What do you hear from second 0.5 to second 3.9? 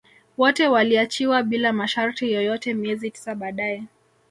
waliachiwa bila masharti yoyote miezi tisa baadae